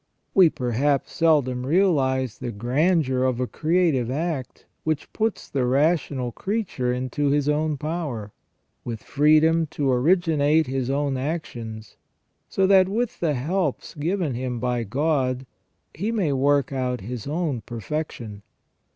We 0.33 0.49
perhaps 0.49 1.13
seldom 1.13 1.63
realise 1.63 2.39
the 2.39 2.51
grandeur 2.51 3.23
of 3.23 3.39
a 3.39 3.45
creative 3.45 4.09
act 4.09 4.65
which 4.83 5.13
puts 5.13 5.47
the 5.47 5.63
rational 5.63 6.31
creature 6.31 6.91
into 6.91 7.27
his 7.29 7.47
own 7.47 7.77
power, 7.77 8.31
with 8.83 9.03
freedom 9.03 9.67
to 9.67 9.91
originate 9.91 10.65
his 10.65 10.89
own 10.89 11.17
actions, 11.17 11.97
so 12.49 12.65
that 12.65 12.89
with 12.89 13.19
the 13.19 13.35
helps 13.35 13.93
given 13.93 14.33
him 14.33 14.59
by 14.59 14.81
God 14.83 15.45
he 15.93 16.11
may 16.11 16.33
work 16.33 16.71
out 16.73 17.01
his 17.01 17.27
own 17.27 17.61
perfection. 17.61 18.41